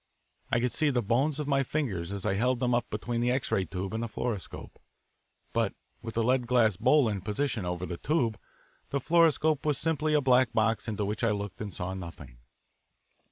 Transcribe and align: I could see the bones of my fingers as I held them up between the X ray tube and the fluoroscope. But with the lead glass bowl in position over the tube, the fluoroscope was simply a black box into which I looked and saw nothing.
I 0.51 0.59
could 0.59 0.71
see 0.71 0.89
the 0.89 1.03
bones 1.03 1.39
of 1.39 1.45
my 1.47 1.61
fingers 1.61 2.11
as 2.11 2.25
I 2.25 2.33
held 2.33 2.59
them 2.59 2.73
up 2.73 2.89
between 2.89 3.21
the 3.21 3.29
X 3.29 3.51
ray 3.51 3.65
tube 3.65 3.93
and 3.93 4.01
the 4.01 4.07
fluoroscope. 4.07 4.79
But 5.53 5.75
with 6.01 6.15
the 6.15 6.23
lead 6.23 6.47
glass 6.47 6.75
bowl 6.75 7.07
in 7.07 7.21
position 7.21 7.65
over 7.67 7.85
the 7.85 7.97
tube, 7.97 8.39
the 8.89 8.99
fluoroscope 8.99 9.63
was 9.63 9.77
simply 9.77 10.15
a 10.15 10.19
black 10.21 10.53
box 10.53 10.87
into 10.87 11.05
which 11.05 11.23
I 11.23 11.29
looked 11.29 11.61
and 11.61 11.71
saw 11.71 11.93
nothing. 11.93 12.39